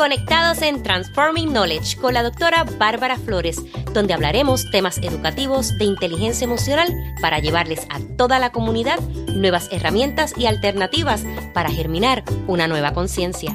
[0.00, 3.62] conectados en Transforming Knowledge con la doctora Bárbara Flores,
[3.92, 6.88] donde hablaremos temas educativos de inteligencia emocional
[7.20, 13.54] para llevarles a toda la comunidad nuevas herramientas y alternativas para germinar una nueva conciencia.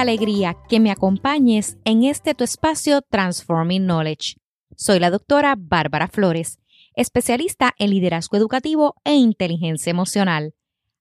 [0.00, 4.36] Alegría que me acompañes en este tu espacio Transforming Knowledge.
[4.74, 6.58] Soy la doctora Bárbara Flores,
[6.94, 10.54] especialista en liderazgo educativo e inteligencia emocional,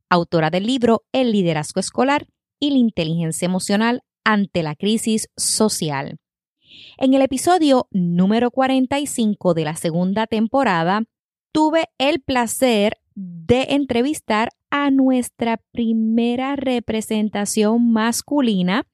[0.10, 2.28] autora del libro El liderazgo escolar
[2.60, 6.20] y la inteligencia emocional ante la crisis social.
[6.98, 11.04] En el episodio número 45 de la segunda temporada,
[11.54, 18.86] tuve el placer de entrevistar a nuestra primera representación masculina,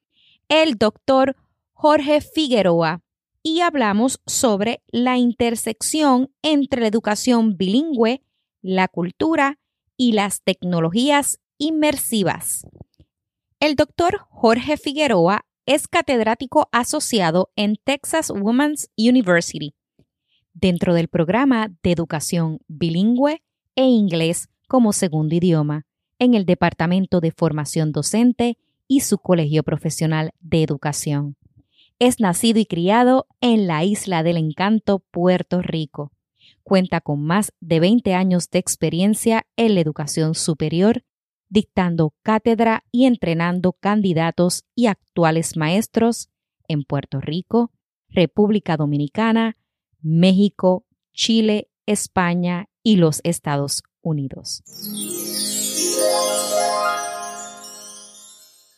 [0.50, 1.36] el doctor
[1.74, 3.02] Jorge Figueroa,
[3.44, 8.24] y hablamos sobre la intersección entre la educación bilingüe,
[8.62, 9.60] la cultura
[9.98, 12.66] y las tecnologías inmersivas.
[13.60, 19.76] El doctor Jorge Figueroa es catedrático asociado en Texas Women's University
[20.56, 23.44] dentro del programa de educación bilingüe
[23.76, 25.86] e inglés como segundo idioma
[26.20, 31.36] en el Departamento de Formación Docente y su Colegio Profesional de Educación.
[32.00, 36.12] Es nacido y criado en la Isla del Encanto, Puerto Rico.
[36.64, 41.04] Cuenta con más de 20 años de experiencia en la educación superior,
[41.48, 46.30] dictando cátedra y entrenando candidatos y actuales maestros
[46.68, 47.72] en Puerto Rico,
[48.10, 49.58] República Dominicana,
[50.02, 54.64] México, Chile, España y los Estados Unidos.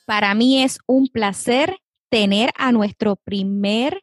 [0.05, 1.77] Para mí es un placer
[2.09, 4.01] tener a nuestro primer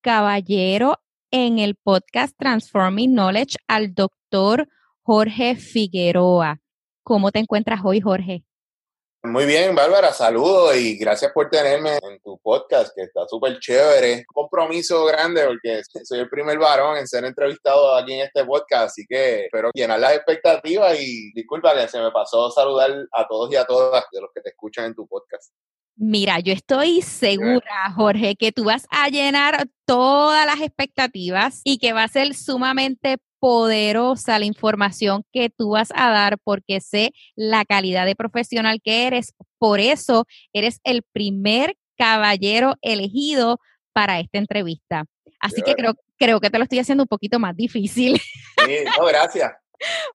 [0.00, 0.98] caballero
[1.30, 4.68] en el podcast Transforming Knowledge, al doctor
[5.02, 6.60] Jorge Figueroa.
[7.04, 8.44] ¿Cómo te encuentras hoy, Jorge?
[9.22, 14.24] Muy bien, Bárbara, saludos y gracias por tenerme en tu podcast, que está súper chévere.
[14.48, 19.04] Compromiso grande porque soy el primer varón en ser entrevistado aquí en este podcast, así
[19.08, 23.56] que espero llenar las expectativas y disculpa que se me pasó saludar a todos y
[23.56, 25.52] a todas de los que te escuchan en tu podcast.
[25.98, 31.94] Mira, yo estoy segura, Jorge, que tú vas a llenar todas las expectativas y que
[31.94, 37.64] va a ser sumamente poderosa la información que tú vas a dar porque sé la
[37.64, 39.32] calidad de profesional que eres.
[39.58, 43.58] Por eso eres el primer caballero elegido
[43.96, 45.06] para esta entrevista.
[45.40, 48.20] Así que creo, creo que te lo estoy haciendo un poquito más difícil.
[48.66, 49.52] Sí, no, gracias.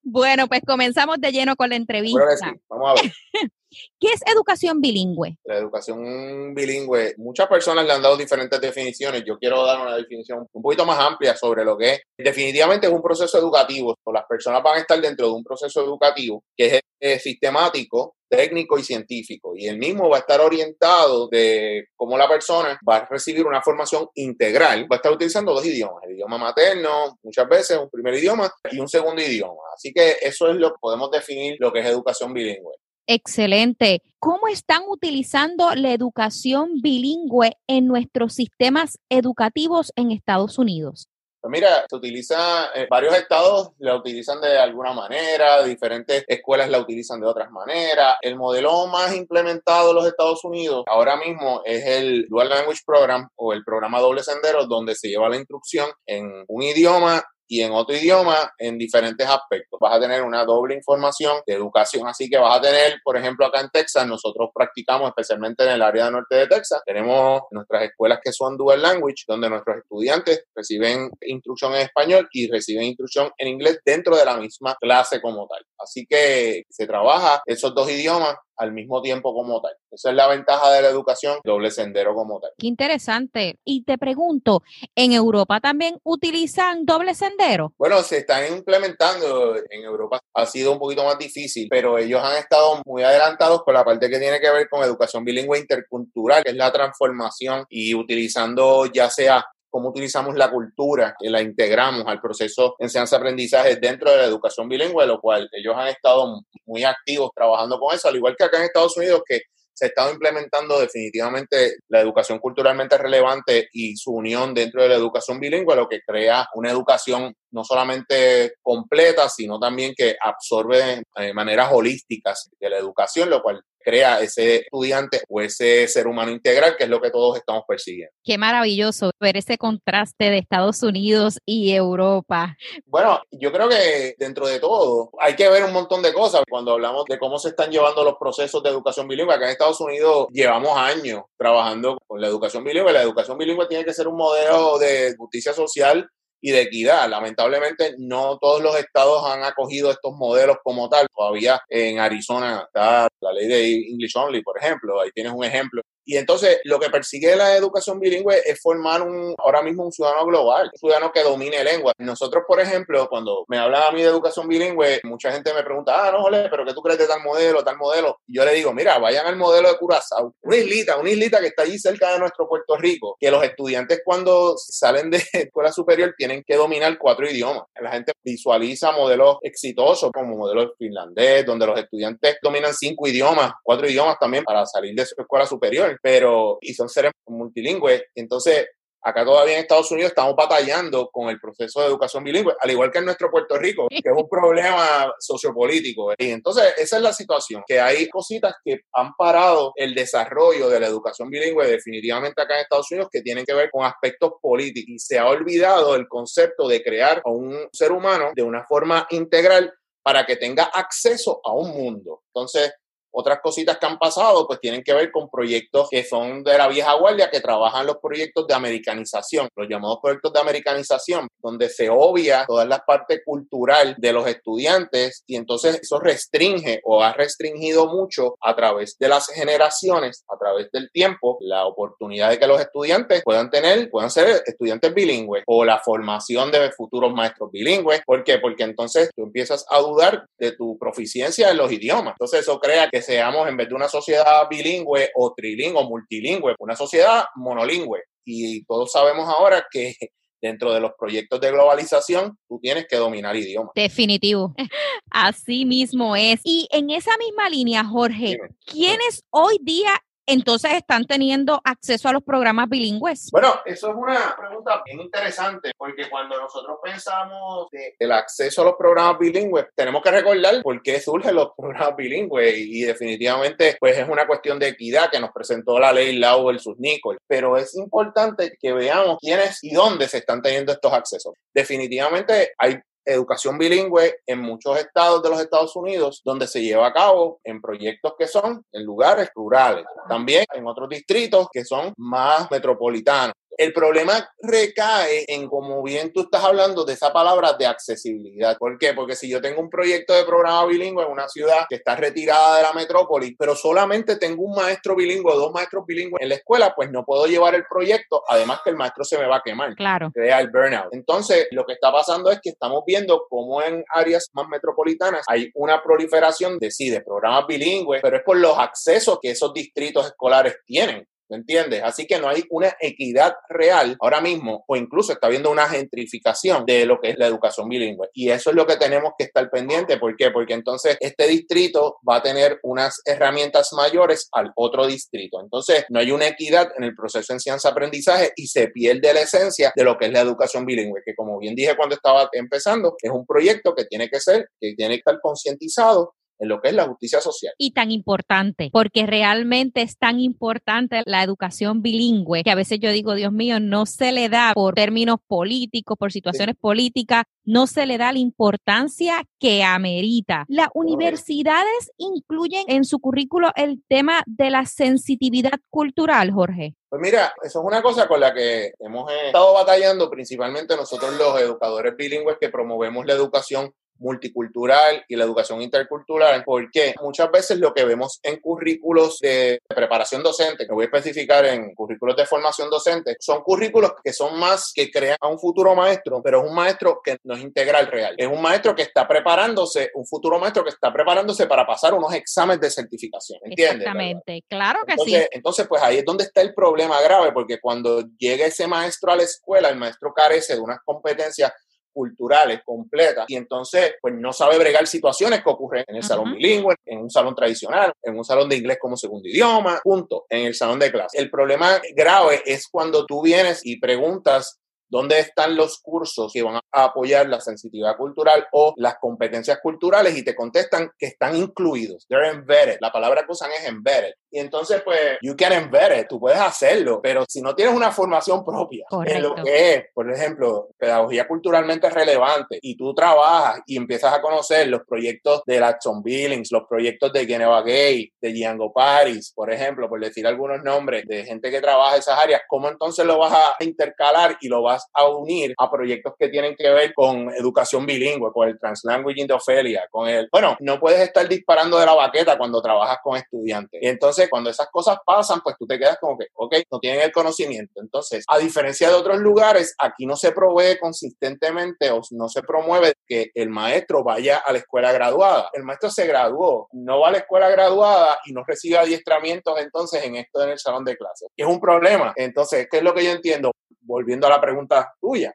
[0.01, 2.53] bueno, pues comenzamos de lleno con la entrevista.
[2.67, 3.13] Vamos a ver.
[3.99, 5.37] ¿Qué es educación bilingüe?
[5.45, 9.23] La educación bilingüe, muchas personas le han dado diferentes definiciones.
[9.25, 12.01] Yo quiero dar una definición un poquito más amplia sobre lo que es.
[12.17, 13.95] Definitivamente es un proceso educativo.
[14.11, 18.83] Las personas van a estar dentro de un proceso educativo que es sistemático, técnico y
[18.83, 19.53] científico.
[19.57, 23.61] Y el mismo va a estar orientado de cómo la persona va a recibir una
[23.61, 24.87] formación integral.
[24.89, 28.79] Va a estar utilizando dos idiomas, el idioma materno, muchas veces un primer idioma y
[28.79, 29.61] un segundo idioma.
[29.75, 32.73] Así que eso es lo que podemos definir lo que es educación bilingüe.
[33.05, 34.01] Excelente.
[34.19, 41.09] ¿Cómo están utilizando la educación bilingüe en nuestros sistemas educativos en Estados Unidos?
[41.41, 46.77] Pues mira, se utiliza, en varios estados la utilizan de alguna manera, diferentes escuelas la
[46.77, 48.17] utilizan de otras maneras.
[48.21, 53.27] El modelo más implementado en los Estados Unidos ahora mismo es el Dual Language Program
[53.35, 57.73] o el programa doble sendero, donde se lleva la instrucción en un idioma y en
[57.73, 59.77] otro idioma en diferentes aspectos.
[59.77, 63.45] Vas a tener una doble información de educación, así que vas a tener, por ejemplo,
[63.45, 68.19] acá en Texas, nosotros practicamos especialmente en el área norte de Texas, tenemos nuestras escuelas
[68.23, 73.49] que son dual language, donde nuestros estudiantes reciben instrucción en español y reciben instrucción en
[73.49, 75.65] inglés dentro de la misma clase como tal.
[75.77, 79.73] Así que se trabaja esos dos idiomas al mismo tiempo como tal.
[79.91, 82.51] Esa es la ventaja de la educación doble sendero como tal.
[82.57, 83.59] Qué interesante.
[83.63, 84.63] Y te pregunto,
[84.95, 87.73] ¿en Europa también utilizan doble sendero?
[87.77, 89.55] Bueno, se están implementando.
[89.69, 93.73] En Europa ha sido un poquito más difícil, pero ellos han estado muy adelantados con
[93.73, 97.93] la parte que tiene que ver con educación bilingüe intercultural, que es la transformación y
[97.95, 104.17] utilizando ya sea cómo utilizamos la cultura la integramos al proceso de enseñanza-aprendizaje dentro de
[104.17, 108.35] la educación bilingüe, lo cual ellos han estado muy activos trabajando con eso, al igual
[108.37, 109.41] que acá en Estados Unidos, que
[109.73, 114.95] se ha estado implementando definitivamente la educación culturalmente relevante y su unión dentro de la
[114.95, 121.33] educación bilingüe, lo que crea una educación no solamente completa, sino también que absorbe de
[121.33, 126.75] maneras holísticas de la educación, lo cual crea ese estudiante o ese ser humano integral,
[126.77, 128.13] que es lo que todos estamos persiguiendo.
[128.23, 132.55] Qué maravilloso ver ese contraste de Estados Unidos y Europa.
[132.85, 136.71] Bueno, yo creo que dentro de todo hay que ver un montón de cosas cuando
[136.71, 139.33] hablamos de cómo se están llevando los procesos de educación bilingüe.
[139.33, 142.93] Acá en Estados Unidos llevamos años trabajando con la educación bilingüe.
[142.93, 146.07] La educación bilingüe tiene que ser un modelo de justicia social
[146.41, 147.09] y de equidad.
[147.09, 151.07] Lamentablemente no todos los estados han acogido estos modelos como tal.
[151.15, 154.99] Todavía en Arizona está la ley de English Only, por ejemplo.
[154.99, 159.35] Ahí tienes un ejemplo y entonces lo que persigue la educación bilingüe es formar un,
[159.37, 161.93] ahora mismo un ciudadano global, un ciudadano que domine lengua.
[161.97, 166.07] Nosotros, por ejemplo, cuando me hablan a mí de educación bilingüe, mucha gente me pregunta,
[166.07, 168.19] ah, no, jole, pero ¿qué tú crees de tal modelo, tal modelo?
[168.27, 171.47] Y yo le digo, mira, vayan al modelo de Curazao, una islita, una islita que
[171.47, 176.13] está allí cerca de nuestro Puerto Rico, que los estudiantes cuando salen de escuela superior
[176.17, 177.63] tienen que dominar cuatro idiomas.
[177.79, 183.87] La gente visualiza modelos exitosos como modelos finlandés, donde los estudiantes dominan cinco idiomas, cuatro
[183.87, 188.03] idiomas también para salir de su escuela superior pero y son seres multilingües.
[188.15, 188.67] Entonces,
[189.03, 192.91] acá todavía en Estados Unidos estamos batallando con el proceso de educación bilingüe, al igual
[192.91, 196.13] que en nuestro Puerto Rico, que es un problema sociopolítico.
[196.17, 200.79] Y entonces, esa es la situación, que hay cositas que han parado el desarrollo de
[200.79, 204.89] la educación bilingüe definitivamente acá en Estados Unidos que tienen que ver con aspectos políticos
[204.89, 209.07] y se ha olvidado el concepto de crear a un ser humano de una forma
[209.09, 212.23] integral para que tenga acceso a un mundo.
[212.33, 212.73] Entonces,
[213.11, 216.67] otras cositas que han pasado, pues tienen que ver con proyectos que son de la
[216.67, 221.89] vieja guardia, que trabajan los proyectos de americanización, los llamados proyectos de americanización, donde se
[221.89, 227.87] obvia toda la parte cultural de los estudiantes y entonces eso restringe o ha restringido
[227.87, 232.59] mucho a través de las generaciones, a través del tiempo, la oportunidad de que los
[232.59, 238.01] estudiantes puedan tener, puedan ser estudiantes bilingües o la formación de futuros maestros bilingües.
[238.05, 238.39] ¿Por qué?
[238.39, 242.13] Porque entonces tú empiezas a dudar de tu proficiencia en los idiomas.
[242.13, 246.55] Entonces eso crea que seamos, en vez de una sociedad bilingüe o trilingüe o multilingüe,
[246.59, 248.03] una sociedad monolingüe.
[248.25, 249.93] Y todos sabemos ahora que
[250.41, 253.71] dentro de los proyectos de globalización, tú tienes que dominar idiomas.
[253.75, 254.55] Definitivo.
[255.11, 256.41] Así mismo es.
[256.43, 259.91] Y en esa misma línea, Jorge, ¿quiénes hoy día
[260.25, 263.29] entonces están teniendo acceso a los programas bilingües?
[263.31, 268.75] Bueno, eso es una pregunta bien interesante porque cuando nosotros pensamos del acceso a los
[268.75, 274.07] programas bilingües, tenemos que recordar por qué surgen los programas bilingües y, definitivamente pues es
[274.07, 278.57] una cuestión de equidad que nos presentó la ley Lau versus Nicol, pero es importante
[278.59, 281.33] que veamos quiénes y dónde se están teniendo estos accesos.
[281.53, 286.93] Definitivamente hay educación bilingüe en muchos estados de los Estados Unidos, donde se lleva a
[286.93, 292.49] cabo en proyectos que son en lugares rurales, también en otros distritos que son más
[292.51, 293.33] metropolitanos.
[293.57, 298.57] El problema recae en, como bien tú estás hablando de esa palabra de accesibilidad.
[298.57, 298.93] ¿Por qué?
[298.93, 302.57] Porque si yo tengo un proyecto de programa bilingüe en una ciudad que está retirada
[302.57, 306.35] de la metrópoli, pero solamente tengo un maestro bilingüe o dos maestros bilingües en la
[306.35, 309.41] escuela, pues no puedo llevar el proyecto, además que el maestro se me va a
[309.43, 309.75] quemar.
[309.75, 310.11] Claro.
[310.13, 310.93] Crea el burnout.
[310.93, 315.51] Entonces, lo que está pasando es que estamos viendo cómo en áreas más metropolitanas hay
[315.55, 320.07] una proliferación de sí, de programas bilingües, pero es por los accesos que esos distritos
[320.07, 321.05] escolares tienen.
[321.31, 321.81] ¿Me entiendes?
[321.81, 326.65] Así que no hay una equidad real ahora mismo, o incluso está habiendo una gentrificación
[326.65, 328.09] de lo que es la educación bilingüe.
[328.13, 329.97] Y eso es lo que tenemos que estar pendiente.
[329.97, 330.29] ¿Por qué?
[330.31, 335.39] Porque entonces este distrito va a tener unas herramientas mayores al otro distrito.
[335.41, 339.71] Entonces no hay una equidad en el proceso de enseñanza-aprendizaje y se pierde la esencia
[339.73, 343.09] de lo que es la educación bilingüe, que como bien dije cuando estaba empezando, es
[343.09, 346.73] un proyecto que tiene que ser, que tiene que estar concientizado en lo que es
[346.73, 347.53] la justicia social.
[347.57, 352.89] Y tan importante, porque realmente es tan importante la educación bilingüe, que a veces yo
[352.91, 357.85] digo, Dios mío, no se le da por términos políticos, por situaciones políticas, no se
[357.85, 360.45] le da la importancia que amerita.
[360.47, 366.75] Las universidades incluyen en su currículo el tema de la sensitividad cultural, Jorge.
[366.89, 371.39] Pues mira, eso es una cosa con la que hemos estado batallando principalmente nosotros los
[371.39, 377.73] educadores bilingües que promovemos la educación multicultural y la educación intercultural, porque muchas veces lo
[377.73, 382.69] que vemos en currículos de preparación docente, que voy a especificar en currículos de formación
[382.69, 386.55] docente, son currículos que son más que crean a un futuro maestro, pero es un
[386.55, 388.15] maestro que no es integral real.
[388.17, 392.13] Es un maestro que está preparándose, un futuro maestro que está preparándose para pasar unos
[392.13, 393.81] exámenes de certificación, ¿entiendes?
[393.81, 395.15] Exactamente, claro que sí.
[395.31, 399.15] Entonces, pues ahí es donde está el problema grave, porque cuando llega ese maestro a
[399.15, 401.51] la escuela, el maestro carece de unas competencias
[401.93, 406.75] culturales completas y entonces pues no sabe bregar situaciones que ocurren en el salón bilingüe,
[406.85, 410.55] en un salón tradicional, en un salón de inglés como segundo idioma, punto, en el
[410.55, 411.17] salón de clase.
[411.17, 414.59] El problema grave es cuando tú vienes y preguntas
[414.91, 420.17] dónde están los cursos que van a apoyar la sensibilidad cultural o las competencias culturales
[420.17, 422.05] y te contestan que están incluidos.
[422.07, 422.77] They're embedded.
[422.81, 424.13] La palabra que usan es embedded.
[424.31, 427.91] Y entonces, pues, you can embed it, tú puedes hacerlo, pero si no tienes una
[427.91, 433.77] formación propia en lo que es, por ejemplo, pedagogía culturalmente relevante y tú trabajas y
[433.77, 438.71] empiezas a conocer los proyectos de Axon Billings, los proyectos de Geneva Gay, de Django
[438.71, 443.05] Paris, por ejemplo, por decir algunos nombres de gente que trabaja esas áreas, ¿cómo entonces
[443.05, 446.93] lo vas a intercalar y lo vas a unir a proyectos que tienen que ver
[446.93, 450.29] con educación bilingüe, con el Translanguage de Ofelia, con el...
[450.31, 453.81] Bueno, no puedes estar disparando de la baqueta cuando trabajas con estudiantes.
[453.81, 453.87] Y
[454.21, 457.11] entonces, cuando esas cosas pasan, pues tú te quedas como que, ok, no tienen el
[457.11, 457.81] conocimiento.
[457.81, 462.93] Entonces, a diferencia de otros lugares, aquí no se provee consistentemente o no se promueve
[463.07, 465.49] que el maestro vaya a la escuela graduada.
[465.53, 470.03] El maestro se graduó, no va a la escuela graduada y no recibe adiestramientos entonces
[470.03, 471.29] en esto en el salón de clases.
[471.35, 472.13] Es un problema.
[472.15, 473.51] Entonces, ¿qué es lo que yo entiendo?
[473.81, 475.33] Volviendo a la pregunta tuya,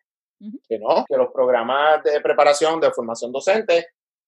[0.68, 3.86] que no, que los programas de preparación de formación docente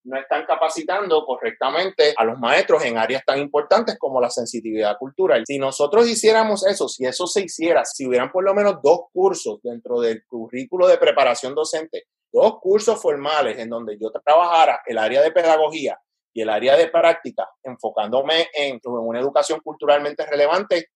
[0.08, 5.44] no están capacitando correctamente a los maestros en áreas tan importantes como la sensitividad cultural.
[5.46, 9.60] Si nosotros hiciéramos eso, si eso se hiciera, si hubieran por lo menos dos cursos
[9.62, 15.22] dentro del currículo de preparación docente, dos cursos formales en donde yo trabajara el área
[15.22, 15.98] de pedagogía
[16.32, 20.86] y el área de práctica, enfocándome en, una educación culturalmente relevante,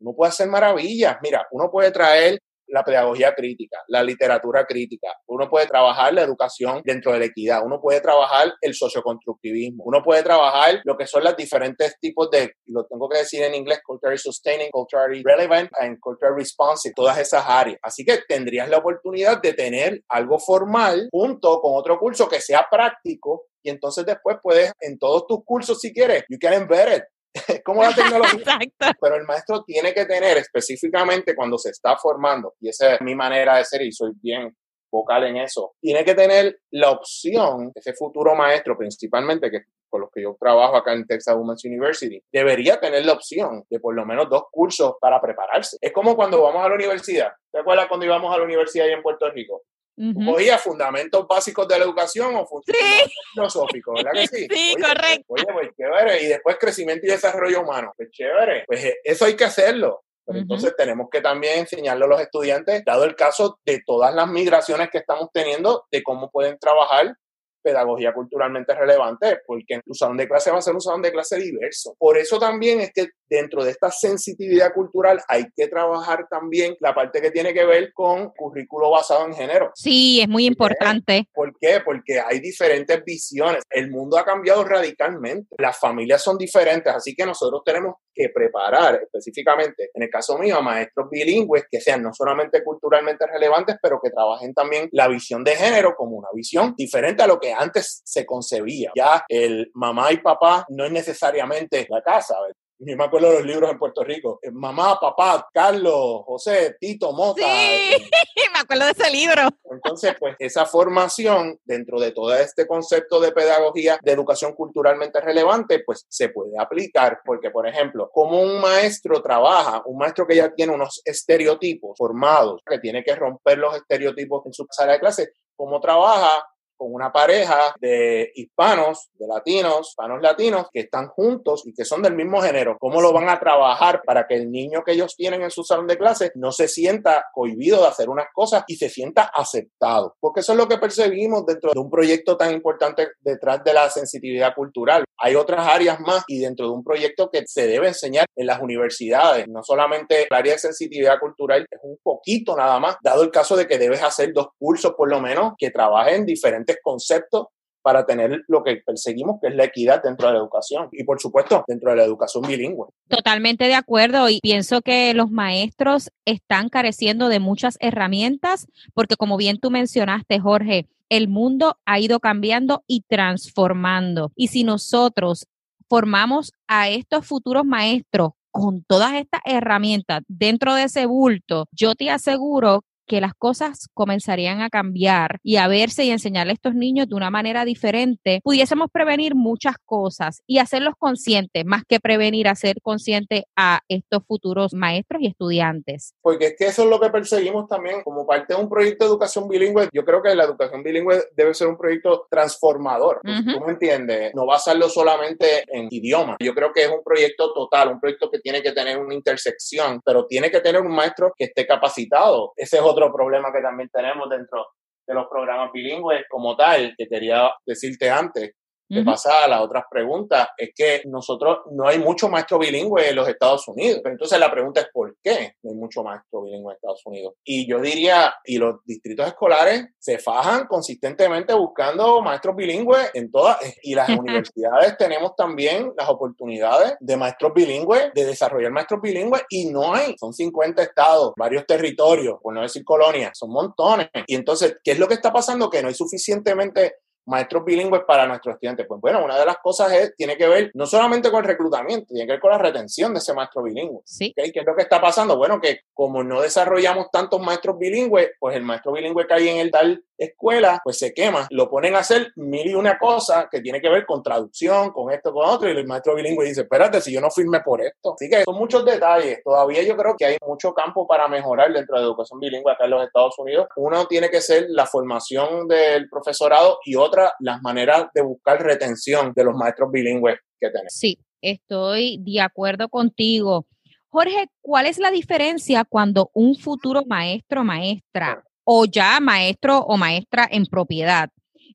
[0.00, 1.16] uno puede hacer maravillas.
[1.22, 6.82] Mira, uno puede traer la pedagogía crítica, la literatura crítica, uno puede trabajar la educación
[6.84, 11.24] dentro de la equidad, uno puede trabajar el socioconstructivismo, uno puede trabajar lo que son
[11.24, 15.98] los diferentes tipos de, lo tengo que decir en inglés, culturally sustaining, culturally relevant and
[16.00, 17.78] culturally responsive, todas esas áreas.
[17.82, 22.66] Así que tendrías la oportunidad de tener algo formal junto con otro curso que sea
[22.70, 27.02] práctico y entonces después puedes en todos tus cursos si quieres, you can embed it
[27.64, 28.58] como la tecnología.
[28.60, 28.98] Exacto.
[29.00, 33.14] Pero el maestro tiene que tener específicamente cuando se está formando, y esa es mi
[33.14, 34.54] manera de ser y soy bien
[34.90, 40.10] vocal en eso, tiene que tener la opción, ese futuro maestro principalmente, que con los
[40.10, 44.04] que yo trabajo acá en Texas Women's University, debería tener la opción de por lo
[44.04, 45.76] menos dos cursos para prepararse.
[45.80, 47.32] Es como cuando vamos a la universidad.
[47.52, 49.62] ¿Te acuerdas cuando íbamos a la universidad ahí en Puerto Rico?
[49.96, 54.46] Uh fundamentos básicos de la educación o fundamentos filosóficos, ¿verdad que sí?
[54.50, 55.24] Sí, correcto.
[55.28, 56.22] Oye, pues chévere.
[56.22, 57.92] Y después crecimiento y desarrollo humano.
[57.96, 58.64] Pues chévere.
[58.66, 60.02] Pues eh, eso hay que hacerlo.
[60.24, 64.28] Pero entonces tenemos que también enseñarle a los estudiantes, dado el caso de todas las
[64.28, 67.16] migraciones que estamos teniendo, de cómo pueden trabajar
[67.66, 71.36] pedagogía culturalmente relevante, porque tu salón de clase va a ser un salón de clase
[71.36, 71.96] diverso.
[71.98, 76.94] Por eso también es que dentro de esta sensitividad cultural hay que trabajar también la
[76.94, 79.72] parte que tiene que ver con currículo basado en género.
[79.74, 81.28] Sí, es muy importante.
[81.34, 81.80] ¿Por qué?
[81.84, 83.64] Porque hay diferentes visiones.
[83.68, 85.56] El mundo ha cambiado radicalmente.
[85.58, 90.56] Las familias son diferentes, así que nosotros tenemos que preparar específicamente, en el caso mío,
[90.56, 95.44] a maestros bilingües que sean no solamente culturalmente relevantes, pero que trabajen también la visión
[95.44, 98.92] de género como una visión diferente a lo que antes se concebía.
[98.96, 102.36] Ya el mamá y papá no es necesariamente la casa,
[102.78, 104.38] ni me acuerdo de los libros en Puerto Rico.
[104.42, 107.42] Eh, mamá, papá, Carlos, José, Tito, Mota.
[107.42, 107.98] Sí, eh,
[108.52, 109.42] me acuerdo de ese libro.
[109.70, 115.82] Entonces, pues esa formación dentro de todo este concepto de pedagogía de educación culturalmente relevante,
[115.84, 117.20] pues se puede aplicar.
[117.24, 122.60] Porque, por ejemplo, como un maestro trabaja, un maestro que ya tiene unos estereotipos formados,
[122.66, 126.44] que tiene que romper los estereotipos en su sala de clase, ¿cómo trabaja
[126.76, 132.02] con una pareja de hispanos, de latinos, hispanos latinos, que están juntos y que son
[132.02, 132.76] del mismo género.
[132.78, 135.86] ¿Cómo lo van a trabajar para que el niño que ellos tienen en su salón
[135.86, 140.16] de clase no se sienta cohibido de hacer unas cosas y se sienta aceptado?
[140.20, 143.88] Porque eso es lo que percibimos dentro de un proyecto tan importante detrás de la
[143.90, 145.04] sensitividad cultural.
[145.18, 148.60] Hay otras áreas más y dentro de un proyecto que se debe enseñar en las
[148.60, 153.30] universidades, no solamente el área de sensitividad cultural, es un poquito nada más, dado el
[153.30, 157.46] caso de que debes hacer dos cursos por lo menos que trabajen diferentes conceptos
[157.86, 161.20] para tener lo que perseguimos, que es la equidad dentro de la educación y, por
[161.20, 162.88] supuesto, dentro de la educación bilingüe.
[163.06, 169.36] Totalmente de acuerdo y pienso que los maestros están careciendo de muchas herramientas porque, como
[169.36, 174.32] bien tú mencionaste, Jorge, el mundo ha ido cambiando y transformando.
[174.34, 175.46] Y si nosotros
[175.88, 182.10] formamos a estos futuros maestros con todas estas herramientas dentro de ese bulto, yo te
[182.10, 187.08] aseguro que las cosas comenzarían a cambiar y a verse y enseñarle a estos niños
[187.08, 192.80] de una manera diferente, pudiésemos prevenir muchas cosas y hacerlos conscientes, más que prevenir, hacer
[192.82, 196.14] conscientes a estos futuros maestros y estudiantes.
[196.20, 199.10] Porque es que eso es lo que perseguimos también como parte de un proyecto de
[199.10, 199.88] educación bilingüe.
[199.92, 203.20] Yo creo que la educación bilingüe debe ser un proyecto transformador.
[203.22, 204.34] ¿Tú me entiendes?
[204.34, 206.36] No basarlo solamente en idioma.
[206.40, 210.00] Yo creo que es un proyecto total, un proyecto que tiene que tener una intersección,
[210.04, 212.52] pero tiene que tener un maestro que esté capacitado.
[212.56, 214.66] Ese es otro otro problema que también tenemos dentro
[215.06, 218.54] de los programas bilingües como tal, que quería decirte antes,
[218.88, 223.16] que pasa a las otras preguntas, es que nosotros no hay mucho maestro bilingüe en
[223.16, 224.00] los Estados Unidos.
[224.02, 227.34] Pero entonces la pregunta es ¿por qué no hay mucho maestro bilingüe en Estados Unidos?
[227.44, 233.58] Y yo diría, y los distritos escolares se fajan consistentemente buscando maestros bilingües en todas,
[233.82, 239.66] y las universidades tenemos también las oportunidades de maestros bilingües, de desarrollar maestros bilingües, y
[239.70, 240.14] no hay.
[240.18, 244.08] Son 50 estados, varios territorios, por no decir colonias, son montones.
[244.26, 245.68] Y entonces, ¿qué es lo que está pasando?
[245.68, 248.86] Que no hay suficientemente maestros bilingües para nuestros estudiantes?
[248.88, 252.06] Pues bueno, una de las cosas es, tiene que ver no solamente con el reclutamiento,
[252.06, 254.00] tiene que ver con la retención de ese maestro bilingüe.
[254.04, 254.32] Sí.
[254.34, 255.36] ¿Qué es lo que está pasando?
[255.36, 259.58] Bueno, que como no desarrollamos tantos maestros bilingües, pues el maestro bilingüe que hay en
[259.58, 261.46] el tal escuela, pues se quema.
[261.50, 265.12] Lo ponen a hacer mil y una cosas que tiene que ver con traducción, con
[265.12, 268.14] esto, con otro, y el maestro bilingüe dice, espérate, si yo no firme por esto.
[268.14, 269.40] Así que son muchos detalles.
[269.44, 272.90] Todavía yo creo que hay mucho campo para mejorar dentro de educación bilingüe acá en
[272.90, 273.68] los Estados Unidos.
[273.76, 279.32] Uno tiene que ser la formación del profesorado y otra las maneras de buscar retención
[279.34, 280.92] de los maestros bilingües que tenemos.
[280.92, 283.66] Sí, estoy de acuerdo contigo.
[284.08, 289.96] Jorge, ¿cuál es la diferencia cuando un futuro maestro o maestra o ya maestro o
[289.96, 291.30] maestra en propiedad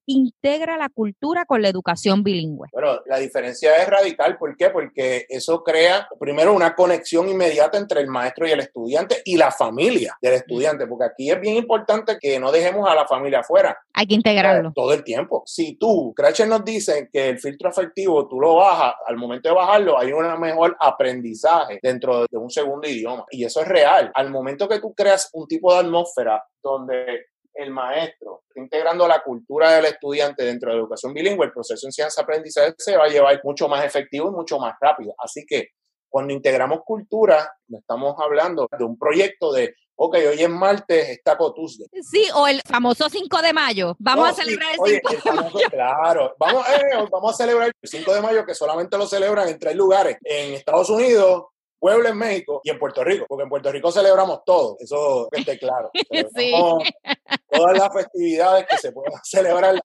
[0.05, 2.69] integra la cultura con la educación bilingüe?
[2.71, 4.37] Bueno, la diferencia es radical.
[4.37, 4.69] ¿Por qué?
[4.69, 9.51] Porque eso crea, primero, una conexión inmediata entre el maestro y el estudiante y la
[9.51, 13.77] familia del estudiante, porque aquí es bien importante que no dejemos a la familia afuera.
[13.93, 14.69] Hay que integrarlo.
[14.69, 15.43] Eh, todo el tiempo.
[15.45, 19.55] Si tú, Cratcher nos dice que el filtro afectivo tú lo bajas, al momento de
[19.55, 23.25] bajarlo hay un mejor aprendizaje dentro de un segundo idioma.
[23.31, 24.11] Y eso es real.
[24.13, 29.71] Al momento que tú creas un tipo de atmósfera donde el maestro integrando la cultura
[29.71, 33.39] del estudiante dentro de la educación bilingüe, el proceso de enseñanza-aprendizaje se va a llevar
[33.43, 35.13] mucho más efectivo y mucho más rápido.
[35.17, 35.69] Así que
[36.09, 41.87] cuando integramos cultura, estamos hablando de un proyecto de, ok, hoy es martes, está Tuesday.
[42.01, 43.95] Sí, o el famoso 5 de mayo.
[43.97, 45.69] Vamos a celebrar el 5 de mayo.
[45.69, 49.57] Claro, vamos, eh, vamos a celebrar el 5 de mayo, que solamente lo celebran en
[49.57, 51.45] tres lugares, en Estados Unidos,
[51.81, 55.57] Pueblo en México y en Puerto Rico, porque en Puerto Rico celebramos todo, eso esté
[55.57, 55.89] claro.
[56.37, 56.53] Sí.
[57.49, 59.81] Todas las festividades que se puedan celebrar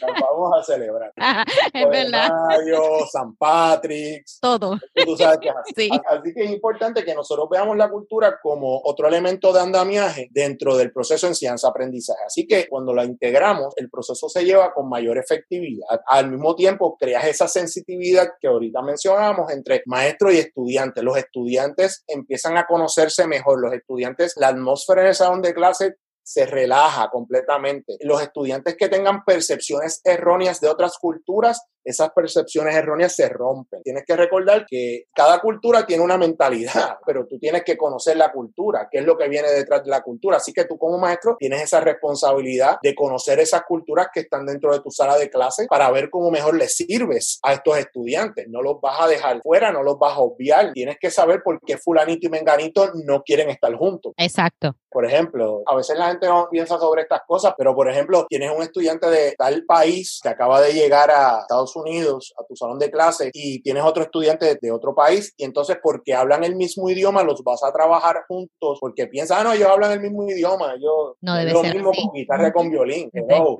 [0.00, 1.12] las vamos a celebrar.
[1.72, 2.30] es verdad.
[2.48, 4.38] Mayo, San Patrick's.
[4.40, 4.78] Todo.
[4.94, 5.90] Tú sabes que así.
[6.08, 10.76] así que es importante que nosotros veamos la cultura como otro elemento de andamiaje dentro
[10.76, 12.20] del proceso de enseñanza-aprendizaje.
[12.26, 16.00] Así que cuando la integramos, el proceso se lleva con mayor efectividad.
[16.06, 21.02] Al mismo tiempo, creas esa sensitividad que ahorita mencionamos entre maestro y estudiante.
[21.02, 23.60] Los estudiantes empiezan a conocerse mejor.
[23.60, 27.98] Los estudiantes, la atmósfera en el salón de clase se relaja completamente.
[28.00, 33.82] Los estudiantes que tengan percepciones erróneas de otras culturas esas percepciones erróneas se rompen.
[33.82, 38.32] Tienes que recordar que cada cultura tiene una mentalidad, pero tú tienes que conocer la
[38.32, 40.36] cultura, qué es lo que viene detrás de la cultura.
[40.38, 44.72] Así que tú como maestro tienes esa responsabilidad de conocer esas culturas que están dentro
[44.72, 48.46] de tu sala de clase para ver cómo mejor les sirves a estos estudiantes.
[48.48, 50.72] No los vas a dejar fuera, no los vas a obviar.
[50.72, 54.12] Tienes que saber por qué fulanito y menganito no quieren estar juntos.
[54.16, 54.76] Exacto.
[54.90, 58.50] Por ejemplo, a veces la gente no piensa sobre estas cosas, pero por ejemplo, tienes
[58.54, 62.78] un estudiante de tal país que acaba de llegar a Estados Unidos a tu salón
[62.78, 66.88] de clase y tienes otro estudiante de otro país y entonces porque hablan el mismo
[66.88, 70.74] idioma los vas a trabajar juntos porque piensan, ah, no, ellos hablan el mismo idioma,
[70.80, 73.10] yo no debe lo ser mismo con guitarra con violín.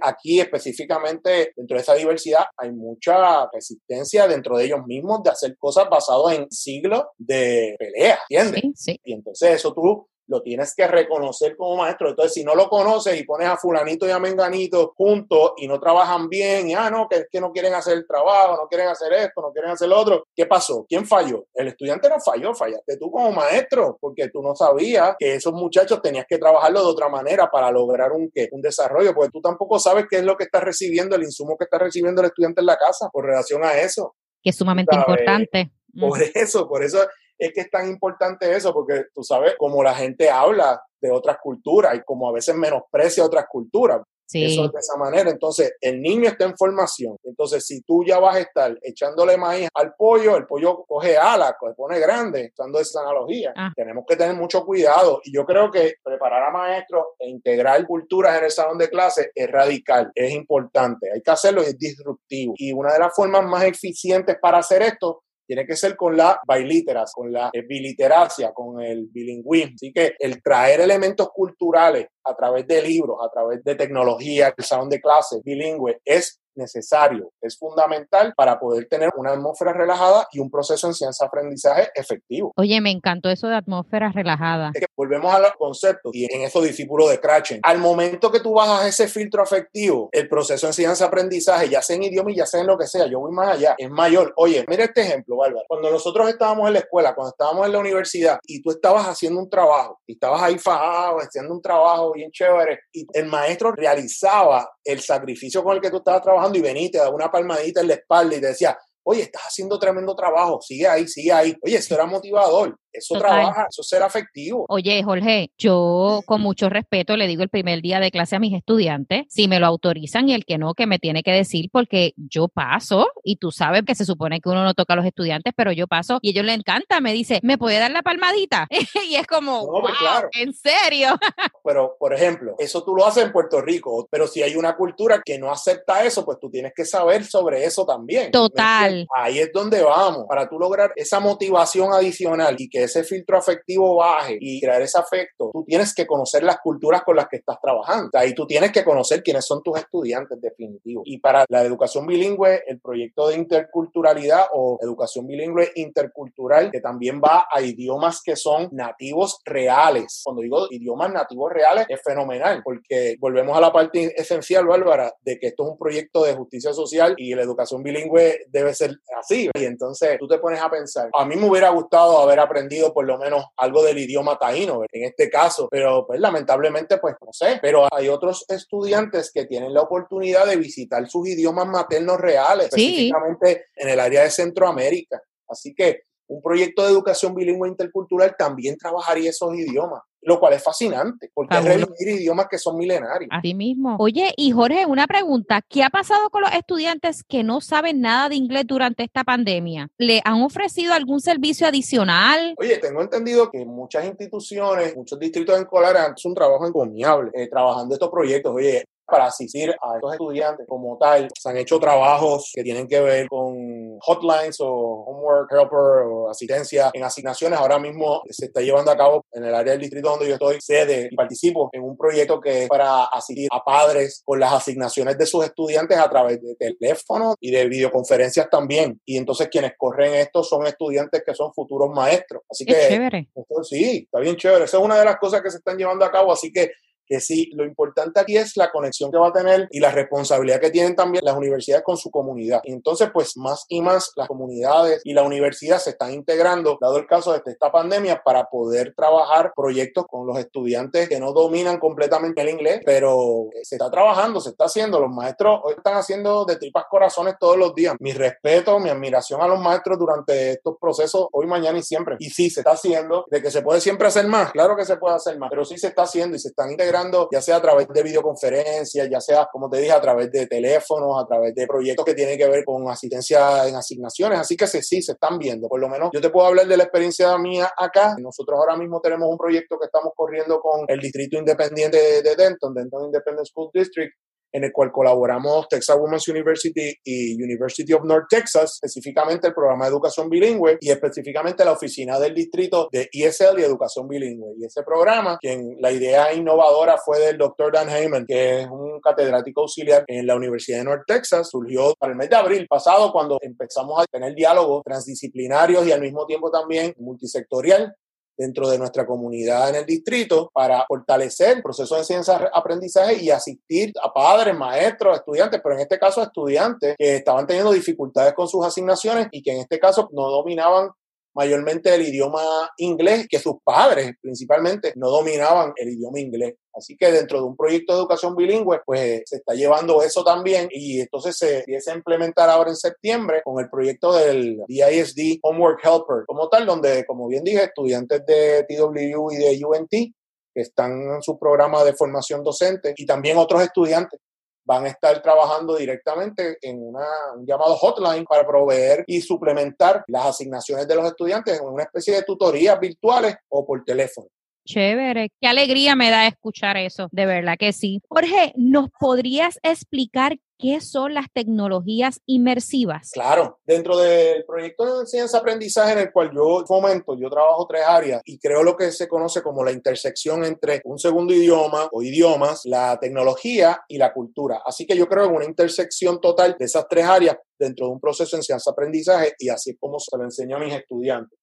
[0.03, 5.57] aquí específicamente dentro de esa diversidad hay mucha resistencia dentro de ellos mismos de hacer
[5.59, 8.63] cosas basadas en siglos de pelea, ¿entiendes?
[8.75, 9.01] Sí, sí.
[9.05, 12.09] Y entonces eso tú lo tienes que reconocer como maestro.
[12.09, 15.81] Entonces, si no lo conoces y pones a fulanito y a menganito juntos y no
[15.81, 18.87] trabajan bien, y ah, no, que es que no quieren hacer el trabajo, no quieren
[18.87, 20.87] hacer esto, no quieren hacer lo otro, ¿qué pasó?
[20.89, 21.47] ¿Quién falló?
[21.53, 26.01] El estudiante no falló, fallaste tú como maestro, porque tú no sabías que esos muchachos
[26.01, 28.49] tenías que trabajarlo de otra manera para lograr un, ¿qué?
[28.53, 31.65] un desarrollo, porque tú tampoco sabes qué es lo que está recibiendo, el insumo que
[31.65, 34.15] está recibiendo el estudiante en la casa por relación a eso.
[34.41, 35.73] Que es sumamente importante.
[35.99, 37.01] Por eso, por eso
[37.41, 41.39] es que es tan importante eso, porque tú sabes, como la gente habla de otras
[41.43, 44.03] culturas y como a veces menosprecia otras culturas.
[44.33, 45.29] Eso es de esa manera.
[45.29, 47.17] Entonces, el niño está en formación.
[47.25, 51.55] Entonces, si tú ya vas a estar echándole maíz al pollo, el pollo coge alas,
[51.61, 53.53] se pone grande, usando esa analogía.
[53.57, 53.73] Ah.
[53.75, 55.21] Tenemos que tener mucho cuidado.
[55.25, 59.33] Y yo creo que preparar a maestros e integrar culturas en el salón de clase
[59.35, 61.11] es radical, es importante.
[61.13, 62.55] Hay que hacerlo y es disruptivo.
[62.57, 66.41] Y una de las formas más eficientes para hacer esto tiene que ser con la
[66.47, 69.75] bailíteras, con la biliteracia, con el bilingüismo.
[69.75, 74.65] Así que el traer elementos culturales a través de libros, a través de tecnología, el
[74.65, 80.41] salón de clases bilingüe, es necesario, es fundamental para poder tener una atmósfera relajada y
[80.41, 82.53] un proceso de enseñanza-aprendizaje efectivo.
[82.57, 84.71] Oye, me encantó eso de atmósfera relajada.
[84.75, 87.61] Es que volvemos a los conceptos y en esos discípulos de Cratchen.
[87.63, 92.05] Al momento que tú bajas ese filtro afectivo, el proceso de enseñanza-aprendizaje, ya sea en
[92.05, 94.33] idioma y ya sea en lo que sea, yo voy más allá, es mayor.
[94.37, 95.65] Oye, mira este ejemplo, Bárbara.
[95.69, 99.41] Cuando nosotros estábamos en la escuela, cuando estábamos en la universidad y tú estabas haciendo
[99.41, 104.71] un trabajo y estabas ahí fajado, haciendo un trabajo bien chévere y el maestro realizaba
[104.85, 107.89] el sacrificio con el que tú estabas trabajando y veniste, te daba una palmadita en
[107.89, 111.57] la espalda y te decía, oye, estás haciendo tremendo trabajo, sigue ahí, sigue ahí.
[111.63, 112.79] Oye, eso era motivador.
[112.93, 114.65] Eso trabaja, eso será afectivo.
[114.69, 118.55] Oye, Jorge, yo con mucho respeto le digo el primer día de clase a mis
[118.55, 122.13] estudiantes, si me lo autorizan y el que no, que me tiene que decir, porque
[122.17, 125.53] yo paso y tú sabes que se supone que uno no toca a los estudiantes,
[125.57, 128.67] pero yo paso y a ellos les encanta, me dice, ¿me puede dar la palmadita?
[129.09, 130.29] y es como, pues claro.
[130.33, 131.19] ¿en serio?
[131.65, 135.23] pero, por ejemplo, eso tú lo haces en Puerto Rico, pero si hay una cultura
[135.25, 138.31] que no acepta eso, pues tú tienes que saber sobre eso también.
[138.31, 139.07] Total.
[139.15, 143.97] Ahí es donde vamos, para tú lograr esa motivación adicional y que ese filtro afectivo
[143.97, 147.59] baje y crear ese afecto, tú tienes que conocer las culturas con las que estás
[147.61, 148.11] trabajando.
[148.15, 151.05] Ahí tú tienes que conocer quiénes son tus estudiantes definitivos.
[151.07, 157.21] Y para la educación bilingüe, el proyecto de interculturalidad o educación bilingüe intercultural, que también
[157.21, 160.23] va a idiomas que son nativos reales.
[160.25, 165.39] Cuando digo idiomas nativos reales, es fenomenal, porque volvemos a la parte esencial, Bárbara, de
[165.39, 169.51] que esto es un proyecto de justicia social y la educación bilingüe debe ser así.
[169.55, 173.05] Y entonces tú te pones a pensar, a mí me hubiera gustado haber aprendido por
[173.05, 177.59] lo menos algo del idioma taíno en este caso, pero pues lamentablemente pues no sé,
[177.61, 183.67] pero hay otros estudiantes que tienen la oportunidad de visitar sus idiomas maternos reales, específicamente
[183.75, 185.21] en el área de Centroamérica.
[185.49, 190.63] Así que un proyecto de educación bilingüe intercultural también trabajaría esos idiomas lo cual es
[190.63, 193.31] fascinante, porque es revivir idiomas que son milenarios.
[193.33, 193.97] Así mismo.
[193.99, 198.29] Oye, y Jorge, una pregunta, ¿qué ha pasado con los estudiantes que no saben nada
[198.29, 199.89] de inglés durante esta pandemia?
[199.97, 202.55] ¿Le han ofrecido algún servicio adicional?
[202.59, 207.49] Oye, tengo entendido que muchas instituciones, muchos distritos escolares han hecho un trabajo encomiable eh,
[207.49, 208.55] trabajando estos proyectos.
[208.55, 211.29] Oye, para asistir a estos estudiantes como tal.
[211.39, 216.91] Se han hecho trabajos que tienen que ver con hotlines o homework helper o asistencia
[216.95, 217.59] en asignaciones.
[217.59, 220.61] Ahora mismo se está llevando a cabo en el área del distrito donde yo estoy
[220.61, 225.19] sede y participo en un proyecto que es para asistir a padres con las asignaciones
[225.19, 229.01] de sus estudiantes a través de teléfono y de videoconferencias también.
[229.05, 232.43] Y entonces quienes corren esto son estudiantes que son futuros maestros.
[232.49, 233.29] Así que chévere.
[233.63, 234.65] sí, está bien chévere.
[234.65, 236.33] Esa es una de las cosas que se están llevando a cabo.
[236.33, 236.71] Así que
[237.11, 240.61] que sí, lo importante aquí es la conexión que va a tener y la responsabilidad
[240.61, 242.61] que tienen también las universidades con su comunidad.
[242.63, 246.99] Y entonces, pues más y más las comunidades y la universidad se están integrando, dado
[246.99, 251.81] el caso de esta pandemia, para poder trabajar proyectos con los estudiantes que no dominan
[251.81, 255.01] completamente el inglés, pero se está trabajando, se está haciendo.
[255.01, 257.97] Los maestros hoy están haciendo de tripas corazones todos los días.
[257.99, 262.15] Mi respeto, mi admiración a los maestros durante estos procesos, hoy, mañana y siempre.
[262.21, 264.97] Y sí, se está haciendo, de que se puede siempre hacer más, claro que se
[264.97, 267.00] puede hacer más, pero sí se está haciendo y se están integrando
[267.33, 271.23] ya sea a través de videoconferencias, ya sea, como te dije, a través de teléfonos,
[271.23, 274.39] a través de proyectos que tienen que ver con asistencia en asignaciones.
[274.39, 275.69] Así que sí, sí, se están viendo.
[275.69, 278.15] Por lo menos yo te puedo hablar de la experiencia mía acá.
[278.19, 282.75] Nosotros ahora mismo tenemos un proyecto que estamos corriendo con el Distrito Independiente de Denton,
[282.75, 284.13] Denton Independent School District,
[284.53, 289.85] en el cual colaboramos Texas Women's University y University of North Texas, específicamente el programa
[289.85, 294.55] de educación bilingüe y específicamente la oficina del distrito de ESL y educación bilingüe.
[294.59, 299.01] Y ese programa, quien la idea innovadora fue del doctor Dan Heyman, que es un
[299.01, 303.13] catedrático auxiliar en la Universidad de North Texas, surgió para el mes de abril pasado
[303.13, 307.95] cuando empezamos a tener diálogos transdisciplinarios y al mismo tiempo también multisectorial
[308.37, 313.93] dentro de nuestra comunidad en el distrito para fortalecer el proceso de enseñanza-aprendizaje y asistir
[314.03, 318.65] a padres, maestros, estudiantes, pero en este caso estudiantes que estaban teniendo dificultades con sus
[318.65, 320.91] asignaciones y que en este caso no dominaban
[321.35, 322.43] mayormente el idioma
[322.79, 326.55] inglés, que sus padres principalmente no dominaban el idioma inglés.
[326.73, 330.69] Así que dentro de un proyecto de educación bilingüe, pues se está llevando eso también
[330.71, 335.81] y entonces se empieza a implementar ahora en septiembre con el proyecto del DISD Homework
[335.85, 340.93] Helper, como tal, donde, como bien dije, estudiantes de TWU y de UNT que están
[341.15, 344.21] en su programa de formación docente y también otros estudiantes
[344.65, 347.07] van a estar trabajando directamente en una,
[347.37, 352.15] un llamado hotline para proveer y suplementar las asignaciones de los estudiantes en una especie
[352.15, 354.29] de tutorías virtuales o por teléfono.
[354.71, 355.31] Chévere.
[355.41, 357.09] Qué alegría me da escuchar eso.
[357.11, 358.01] De verdad que sí.
[358.09, 363.13] Jorge, ¿nos podrías explicar ¿Qué son las tecnologías inmersivas?
[363.13, 368.21] Claro, dentro del proyecto de enseñanza-aprendizaje en el cual yo fomento, yo trabajo tres áreas
[368.27, 372.67] y creo lo que se conoce como la intersección entre un segundo idioma o idiomas,
[372.67, 374.61] la tecnología y la cultura.
[374.63, 378.01] Así que yo creo en una intersección total de esas tres áreas dentro de un
[378.01, 381.40] proceso de enseñanza-aprendizaje y así es como se lo enseño a mis estudiantes.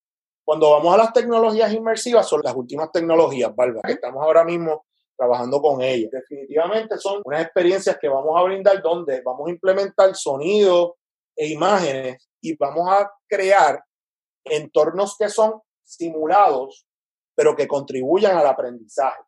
[0.48, 4.86] Cuando vamos a las tecnologías inmersivas, son las últimas tecnologías, Bárbara, que estamos ahora mismo
[5.18, 6.10] trabajando con ellos.
[6.10, 10.96] Definitivamente son unas experiencias que vamos a brindar donde vamos a implementar sonido
[11.36, 13.84] e imágenes y vamos a crear
[14.46, 16.88] entornos que son simulados,
[17.36, 19.22] pero que contribuyan al aprendizaje.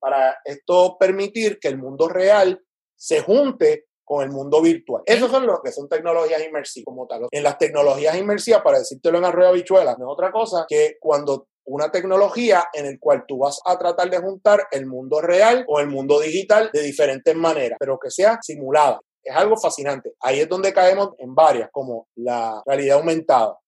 [0.00, 2.60] Para esto permitir que el mundo real
[2.96, 5.02] se junte con el mundo virtual.
[5.04, 7.26] Esos son los que son tecnologías inmersivas como tal.
[7.30, 11.48] En las tecnologías inmersivas, para decírtelo en arroyo habichuela, no es otra cosa que cuando
[11.66, 15.80] una tecnología en el cual tú vas a tratar de juntar el mundo real o
[15.80, 19.00] el mundo digital de diferentes maneras, pero que sea simulada.
[19.22, 20.14] Es algo fascinante.
[20.20, 23.58] Ahí es donde caemos en varias, como la realidad aumentada.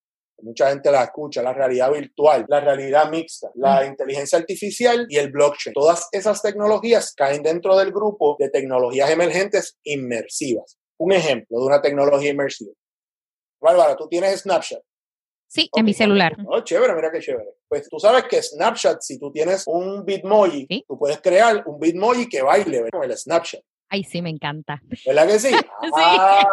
[0.40, 5.30] Mucha gente la escucha, la realidad virtual, la realidad mixta, la inteligencia artificial y el
[5.30, 5.74] blockchain.
[5.74, 10.78] Todas esas tecnologías caen dentro del grupo de tecnologías emergentes inmersivas.
[10.98, 12.72] Un ejemplo de una tecnología inmersiva.
[13.60, 14.80] Bárbara, tú tienes Snapchat.
[15.48, 16.36] Sí, en mi celular.
[16.46, 17.54] Oh, chévere, mira qué chévere.
[17.66, 22.28] Pues tú sabes que Snapchat, si tú tienes un Bitmoji, tú puedes crear un Bitmoji
[22.28, 23.62] que baile con el Snapchat.
[23.90, 24.82] Ay, sí, me encanta.
[25.06, 25.50] ¿Verdad que sí?
[25.96, 26.46] Ah,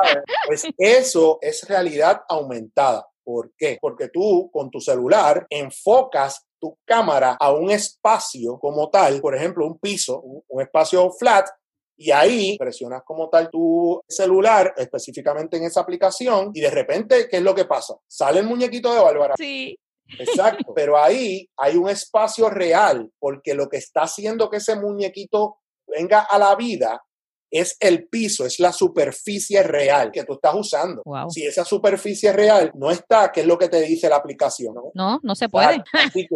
[0.48, 3.06] pues eso es realidad aumentada.
[3.26, 3.80] ¿Por qué?
[3.82, 9.66] Porque tú con tu celular enfocas tu cámara a un espacio como tal, por ejemplo,
[9.66, 11.48] un piso, un espacio flat,
[11.98, 17.38] y ahí presionas como tal tu celular, específicamente en esa aplicación, y de repente, ¿qué
[17.38, 17.96] es lo que pasa?
[18.08, 19.36] Sale el muñequito de Bárbara.
[19.38, 19.78] Sí.
[20.20, 25.58] Exacto, pero ahí hay un espacio real, porque lo que está haciendo que ese muñequito
[25.88, 27.02] venga a la vida
[27.52, 31.04] es el piso, es la superficie real que tú estás usando.
[31.30, 34.76] Si esa superficie real no está, ¿qué es lo que te dice la aplicación?
[34.94, 35.84] No, no, se puede.
[35.94, 36.36] Así que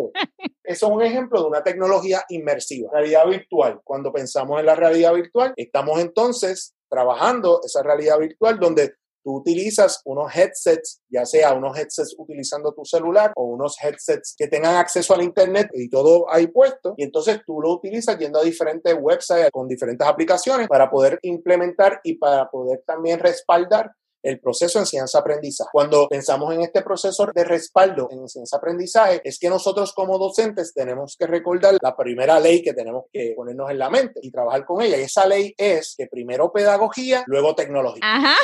[0.63, 3.82] eso es un ejemplo de una tecnología inmersiva, realidad virtual.
[3.84, 8.93] Cuando pensamos en la realidad virtual, estamos entonces trabajando esa realidad virtual donde
[9.31, 14.75] utilizas unos headsets, ya sea unos headsets utilizando tu celular o unos headsets que tengan
[14.75, 18.95] acceso al Internet y todo ahí puesto, y entonces tú lo utilizas yendo a diferentes
[18.99, 23.91] websites con diferentes aplicaciones para poder implementar y para poder también respaldar
[24.23, 25.69] el proceso de enseñanza-aprendizaje.
[25.71, 31.15] Cuando pensamos en este proceso de respaldo en enseñanza-aprendizaje, es que nosotros como docentes tenemos
[31.17, 34.82] que recordar la primera ley que tenemos que ponernos en la mente y trabajar con
[34.82, 34.97] ella.
[34.97, 38.01] Y esa ley es que primero pedagogía, luego tecnología.
[38.03, 38.36] Ajá,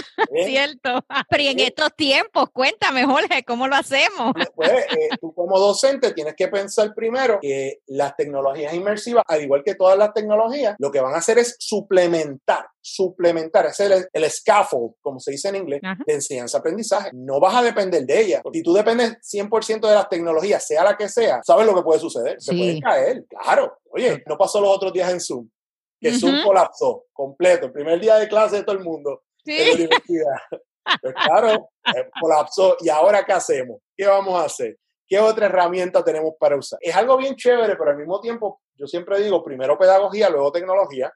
[0.46, 1.00] cierto.
[1.30, 4.34] Pero en estos tiempos, cuéntame, Jorge, ¿cómo lo hacemos?
[4.56, 9.64] Pues, eh, tú como docente tienes que pensar primero que las tecnologías inmersivas, al igual
[9.64, 14.30] que todas las tecnologías, lo que van a hacer es suplementar suplementar, es el, el
[14.30, 17.12] scaffold, como se dice en inglés, de enseñanza-aprendizaje.
[17.14, 18.42] No vas a depender de ella.
[18.52, 22.00] Si tú dependes 100% de las tecnologías, sea la que sea, ¿sabes lo que puede
[22.00, 22.42] suceder?
[22.42, 23.78] Se puede caer, claro.
[23.92, 25.50] Oye, no pasó los otros días en Zoom,
[26.00, 29.76] que Zoom colapsó completo, el primer día de clase de todo el mundo en la
[29.76, 30.36] universidad.
[31.02, 32.78] Pues claro, eh, colapsó.
[32.80, 33.80] ¿Y ahora qué hacemos?
[33.98, 34.78] ¿Qué vamos a hacer?
[35.08, 36.78] ¿Qué otra herramienta tenemos para usar?
[36.82, 41.12] Es algo bien chévere, pero al mismo tiempo, yo siempre digo, primero pedagogía, luego tecnología,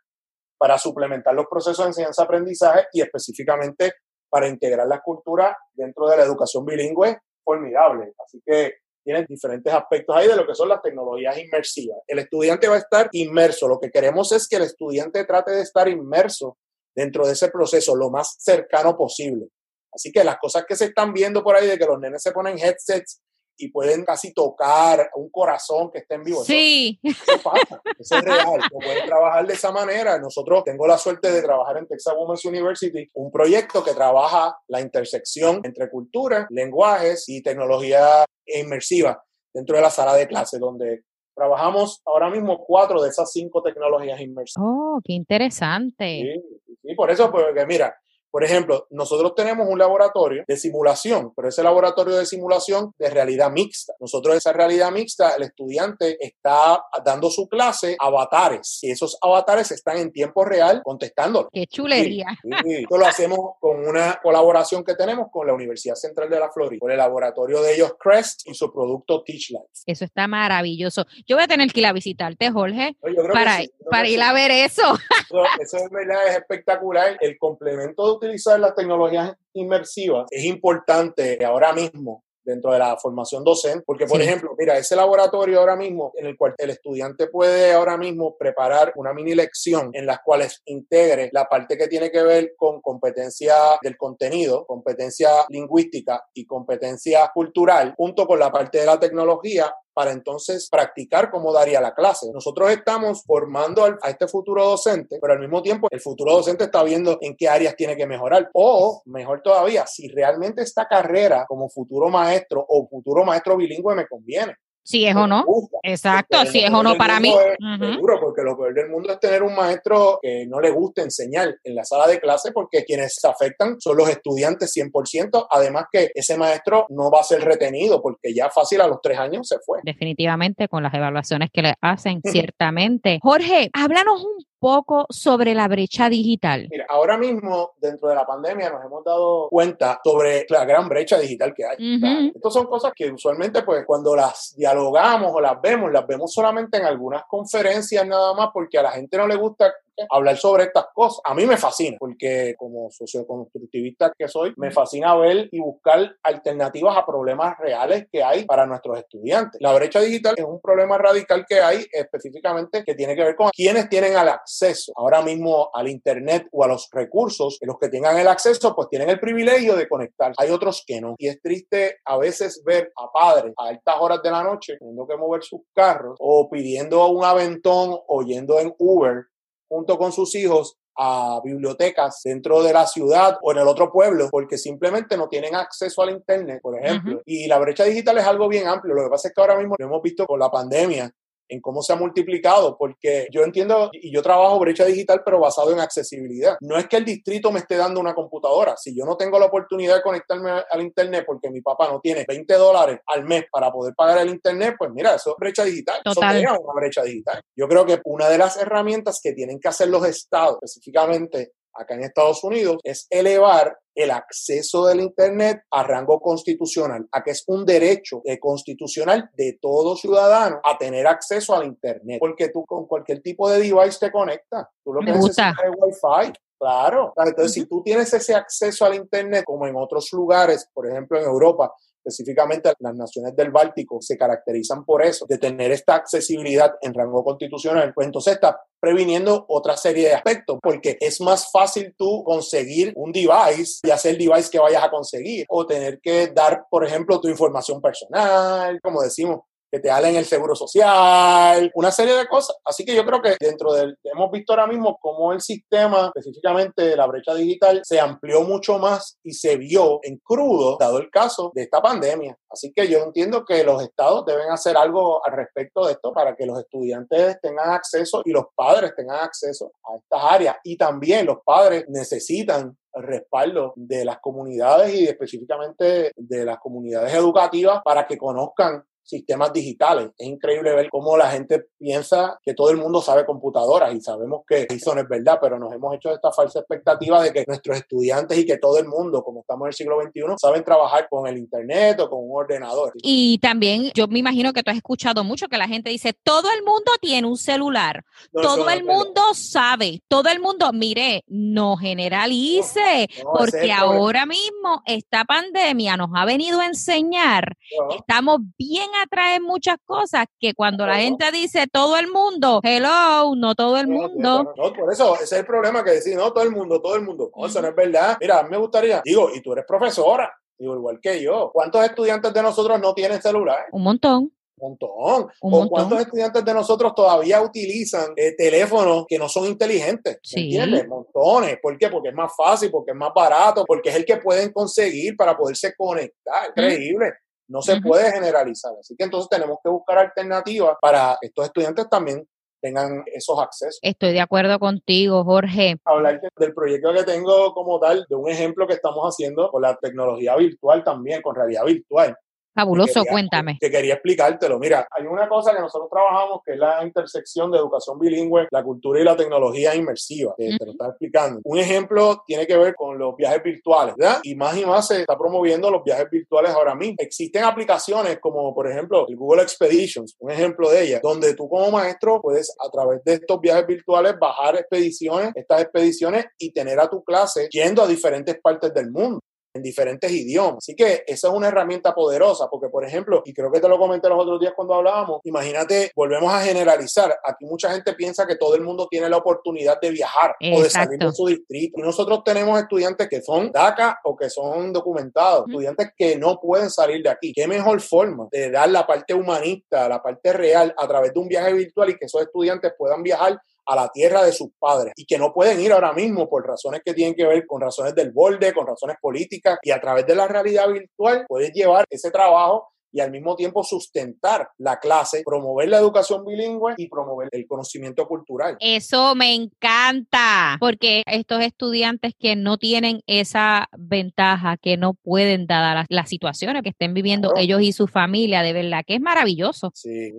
[0.58, 3.94] para suplementar los procesos de enseñanza-aprendizaje y específicamente
[4.30, 8.13] para integrar la cultura dentro de la educación bilingüe formidable.
[8.24, 12.00] Así que tienen diferentes aspectos ahí de lo que son las tecnologías inmersivas.
[12.08, 13.68] El estudiante va a estar inmerso.
[13.68, 16.58] Lo que queremos es que el estudiante trate de estar inmerso
[16.96, 19.48] dentro de ese proceso lo más cercano posible.
[19.92, 22.32] Así que las cosas que se están viendo por ahí de que los nenes se
[22.32, 23.22] ponen headsets
[23.60, 26.43] y pueden casi tocar un corazón que esté en vivo.
[26.43, 27.00] Sí.
[27.04, 28.60] Eso, pasa, eso es real.
[28.72, 30.17] No pueden trabajar de esa manera.
[30.17, 34.82] Nosotros tengo la suerte de trabajar en Texas Women's University, un proyecto que trabaja la
[34.82, 41.04] intersección entre cultura, lenguajes y tecnología inmersiva dentro de la sala de clase, donde
[41.36, 44.65] trabajamos ahora mismo cuatro de esas cinco tecnologías inmersivas.
[44.65, 46.41] Oh, qué interesante.
[46.65, 47.95] Sí, sí por eso, porque mira,
[48.32, 53.52] por ejemplo, nosotros tenemos un laboratorio de simulación, pero ese laboratorio de simulación de realidad
[53.52, 53.94] mixta.
[54.00, 59.98] Nosotros esa realidad mixta, el estudiante está dando su clase avatares y esos avatares están
[59.98, 61.50] en tiempo real contestando.
[61.52, 62.28] ¡Qué chulería!
[62.65, 66.80] Esto lo hacemos con una colaboración que tenemos con la Universidad Central de la Florida,
[66.80, 69.84] con el laboratorio de ellos Crest y su producto Teach Life.
[69.86, 71.06] Eso está maravilloso.
[71.28, 72.96] Yo voy a tener que ir a visitarte, Jorge,
[73.34, 74.84] para, para ir a ver eso.
[75.30, 77.18] Eso, eso es verdad, es espectacular.
[77.22, 83.84] El complemento utilizar las tecnologías inmersivas es importante ahora mismo dentro de la formación docente,
[83.86, 87.97] porque por ejemplo, mira, ese laboratorio ahora mismo en el cual el estudiante puede ahora
[87.97, 92.53] mismo preparar una mini lección en las cuales integre la parte que tiene que ver
[92.58, 98.99] con competencia del contenido, competencia lingüística y competencia cultural, junto con la parte de la
[98.99, 102.32] tecnología, para entonces practicar cómo daría la clase.
[102.32, 106.84] Nosotros estamos formando a este futuro docente, pero al mismo tiempo el futuro docente está
[106.84, 108.50] viendo en qué áreas tiene que mejorar.
[108.54, 114.08] O, mejor todavía, si realmente esta carrera como futuro maestro o futuro maestro bilingüe me
[114.08, 114.56] conviene.
[114.84, 115.46] Si es o no.
[115.84, 117.32] Exacto, si es o no para mí.
[117.80, 121.56] Seguro, porque lo peor del mundo es tener un maestro que no le guste enseñar
[121.63, 125.48] en la sala de clase porque quienes se afectan son los estudiantes 100%.
[125.50, 129.20] Además que ese maestro no va a ser retenido porque ya fácil a los tres
[129.20, 129.80] años se fue.
[129.84, 132.22] Definitivamente con las evaluaciones que le hacen,
[132.54, 133.20] ciertamente.
[133.22, 136.67] Jorge, háblanos un poco sobre la brecha digital?
[136.69, 141.17] Mira, ahora mismo, dentro de la pandemia, nos hemos dado cuenta sobre la gran brecha
[141.17, 142.32] digital que hay.
[142.34, 146.78] Estas son cosas que usualmente, pues, cuando las dialogamos o las vemos, las vemos solamente
[146.78, 149.74] en algunas conferencias nada más, porque a la gente no le gusta
[150.10, 151.22] hablar sobre estas cosas.
[151.24, 156.98] A mí me fascina, porque como socioconstructivista que soy, me fascina ver y buscar alternativas
[156.98, 159.60] a problemas reales que hay para nuestros estudiantes.
[159.62, 163.50] La brecha digital es un problema radical que hay específicamente que tiene que ver con
[163.50, 167.58] quienes tienen el acceso ahora mismo al Internet o a los recursos.
[167.62, 170.34] Los que tengan el acceso, pues tienen el privilegio de conectar.
[170.38, 171.16] Hay otros que no.
[171.18, 175.08] Y es triste a veces ver a padres a altas horas de la noche teniendo
[175.08, 179.26] que mover sus carros o pidiendo un aventón o yendo en Uber
[179.69, 184.27] junto con sus hijos a bibliotecas dentro de la ciudad o en el otro pueblo
[184.29, 187.21] porque simplemente no tienen acceso al Internet, por ejemplo.
[187.25, 188.93] Y la brecha digital es algo bien amplio.
[188.93, 191.10] Lo que pasa es que ahora mismo lo hemos visto con la pandemia
[191.50, 195.72] en cómo se ha multiplicado, porque yo entiendo y yo trabajo brecha digital, pero basado
[195.72, 196.58] en accesibilidad.
[196.62, 198.76] No es que el distrito me esté dando una computadora.
[198.78, 202.26] Si yo no tengo la oportunidad de conectarme al Internet porque mi papá no tiene
[202.28, 206.02] 20 dólares al mes para poder pagar el Internet, pues mira, eso es brecha digital.
[206.04, 206.38] Total.
[206.38, 207.42] Eso es una brecha digital.
[207.56, 211.96] Yo creo que una de las herramientas que tienen que hacer los estados, específicamente acá
[211.96, 217.44] en Estados Unidos, es elevar el acceso del Internet a rango constitucional, a que es
[217.48, 222.86] un derecho eh, constitucional de todo ciudadano a tener acceso al Internet, porque tú con
[222.86, 226.34] cualquier tipo de device te conectas, tú lo que necesitas es Wi-Fi.
[226.60, 231.18] Claro, entonces si tú tienes ese acceso al Internet, como en otros lugares, por ejemplo
[231.18, 231.74] en Europa,
[232.10, 237.24] específicamente las naciones del Báltico se caracterizan por eso, de tener esta accesibilidad en rango
[237.24, 242.93] constitucional, pues entonces está previniendo otra serie de aspectos, porque es más fácil tú conseguir
[242.95, 246.86] un device, y hacer el device que vayas a conseguir, o tener que dar, por
[246.86, 252.27] ejemplo, tu información personal, como decimos, que te en el seguro social, una serie de
[252.27, 252.55] cosas.
[252.63, 256.84] Así que yo creo que dentro del, hemos visto ahora mismo cómo el sistema, específicamente
[256.84, 261.10] de la brecha digital, se amplió mucho más y se vio en crudo, dado el
[261.10, 262.38] caso de esta pandemia.
[262.49, 266.36] Así que yo entiendo que los estados deben hacer algo al respecto de esto para
[266.36, 270.55] que los estudiantes tengan acceso y los padres tengan acceso a estas áreas.
[270.63, 277.13] Y también los padres necesitan el respaldo de las comunidades y específicamente de las comunidades
[277.13, 280.12] educativas para que conozcan sistemas digitales.
[280.17, 284.41] Es increíble ver cómo la gente piensa que todo el mundo sabe computadoras y sabemos
[284.48, 287.78] que eso no es verdad, pero nos hemos hecho esta falsa expectativa de que nuestros
[287.78, 291.28] estudiantes y que todo el mundo, como estamos en el siglo XXI, saben trabajar con
[291.28, 292.93] el Internet o con un ordenador.
[293.02, 296.50] Y también yo me imagino que tú has escuchado mucho que la gente dice, todo
[296.56, 303.08] el mundo tiene un celular, todo el mundo sabe, todo el mundo, mire, no generalice,
[303.34, 307.56] porque ahora mismo esta pandemia nos ha venido a enseñar,
[307.98, 313.56] estamos bien atrae muchas cosas que cuando la gente dice todo el mundo, hello, no
[313.56, 314.54] todo el mundo.
[314.56, 317.04] No, por eso, ese es el problema que decir, no todo el mundo, todo el
[317.04, 317.32] mundo.
[317.46, 318.18] eso no es verdad.
[318.20, 321.52] Mira, me gustaría, digo, y tú eres profesora, digo, igual que yo.
[321.54, 323.68] ¿Cuántos estudiantes de nosotros no tienen celular?
[323.72, 324.32] Un montón.
[324.58, 325.28] Un montón.
[325.40, 330.20] ¿O cuántos estudiantes de nosotros todavía utilizan eh, teléfonos que no son inteligentes?
[330.22, 330.56] Sí.
[330.56, 330.88] ¿Entiendes?
[330.88, 331.58] Montones.
[331.62, 331.90] ¿Por qué?
[331.90, 335.38] Porque es más fácil, porque es más barato, porque es el que pueden conseguir para
[335.38, 336.50] poderse conectar.
[336.50, 337.14] Increíble.
[337.50, 338.72] No se puede generalizar.
[338.80, 342.26] Así que entonces tenemos que buscar alternativas para que estos estudiantes también
[342.62, 343.80] tengan esos accesos.
[343.82, 345.78] Estoy de acuerdo contigo, Jorge.
[345.84, 349.76] Hablar del proyecto que tengo como tal, de un ejemplo que estamos haciendo con la
[349.78, 352.16] tecnología virtual también, con realidad virtual.
[352.54, 353.58] Fabuloso, cuéntame.
[353.60, 354.60] Que quería explicártelo.
[354.60, 358.64] Mira, hay una cosa que nosotros trabajamos que es la intersección de educación bilingüe, la
[358.64, 361.42] cultura y la tecnología inmersiva, que te lo estaba explicando.
[361.44, 364.20] Un ejemplo tiene que ver con los viajes virtuales, ¿verdad?
[364.24, 366.96] Y más y más se está promoviendo los viajes virtuales ahora mismo.
[366.98, 371.72] Existen aplicaciones como, por ejemplo, el Google Expeditions, un ejemplo de ellas, donde tú como
[371.72, 376.90] maestro puedes a través de estos viajes virtuales bajar expediciones, estas expediciones y tener a
[376.90, 379.22] tu clase yendo a diferentes partes del mundo.
[379.54, 380.58] En diferentes idiomas.
[380.58, 383.78] Así que esa es una herramienta poderosa, porque por ejemplo, y creo que te lo
[383.78, 387.18] comenté los otros días cuando hablábamos, imagínate, volvemos a generalizar.
[387.26, 390.70] Aquí mucha gente piensa que todo el mundo tiene la oportunidad de viajar o de
[390.70, 391.80] salir de su distrito.
[391.80, 396.70] Y nosotros tenemos estudiantes que son DACA o que son documentados, estudiantes que no pueden
[396.70, 397.34] salir de aquí.
[397.34, 401.28] ¿Qué mejor forma de dar la parte humanista, la parte real a través de un
[401.28, 403.39] viaje virtual y que esos estudiantes puedan viajar
[403.70, 406.82] a la tierra de sus padres y que no pueden ir ahora mismo por razones
[406.84, 410.15] que tienen que ver con razones del borde, con razones políticas y a través de
[410.15, 415.70] la realidad virtual puedes llevar ese trabajo y al mismo tiempo sustentar la clase, promover
[415.70, 418.58] la educación bilingüe y promover el conocimiento cultural.
[418.60, 425.86] Eso me encanta, porque estos estudiantes que no tienen esa ventaja, que no pueden dar
[425.90, 429.72] las, situaciones que estén viviendo ellos y su familia, de verdad que es maravilloso.